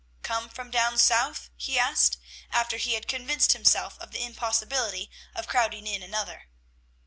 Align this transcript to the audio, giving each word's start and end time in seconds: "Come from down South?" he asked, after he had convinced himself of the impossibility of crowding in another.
"Come 0.23 0.49
from 0.49 0.71
down 0.71 0.97
South?" 0.97 1.51
he 1.55 1.77
asked, 1.77 2.17
after 2.51 2.77
he 2.77 2.93
had 2.95 3.07
convinced 3.07 3.51
himself 3.53 3.99
of 3.99 4.09
the 4.09 4.23
impossibility 4.23 5.11
of 5.35 5.47
crowding 5.47 5.85
in 5.85 6.01
another. 6.01 6.47